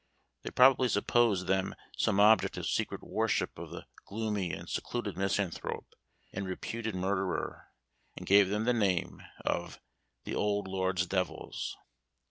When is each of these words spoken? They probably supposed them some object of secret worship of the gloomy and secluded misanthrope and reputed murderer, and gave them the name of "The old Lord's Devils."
They 0.41 0.49
probably 0.49 0.87
supposed 0.89 1.45
them 1.45 1.75
some 1.95 2.19
object 2.19 2.57
of 2.57 2.65
secret 2.67 3.03
worship 3.03 3.59
of 3.59 3.69
the 3.69 3.85
gloomy 4.07 4.51
and 4.51 4.67
secluded 4.67 5.15
misanthrope 5.15 5.93
and 6.33 6.47
reputed 6.47 6.95
murderer, 6.95 7.67
and 8.17 8.25
gave 8.25 8.49
them 8.49 8.63
the 8.63 8.73
name 8.73 9.21
of 9.45 9.79
"The 10.23 10.33
old 10.33 10.67
Lord's 10.67 11.05
Devils." 11.05 11.77